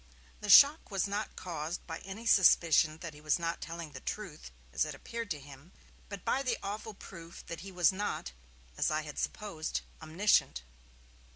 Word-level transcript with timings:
The 0.39 0.49
shock 0.49 0.89
was 0.89 1.07
not 1.07 1.35
caused 1.35 1.85
by 1.85 1.99
any 1.99 2.25
suspicion 2.25 2.97
that 3.01 3.13
he 3.13 3.21
was 3.21 3.37
not 3.37 3.61
telling 3.61 3.91
the 3.91 3.99
truth, 3.99 4.49
as 4.73 4.83
it 4.83 4.95
appeared 4.95 5.29
to 5.29 5.39
him, 5.39 5.73
but 6.09 6.25
by 6.25 6.41
the 6.41 6.57
awful 6.63 6.95
proof 6.95 7.45
that 7.45 7.59
he 7.59 7.71
was 7.71 7.91
not, 7.91 8.31
as 8.77 8.89
I 8.89 9.03
had 9.03 9.19
supposed, 9.19 9.81
omniscient. 10.01 10.63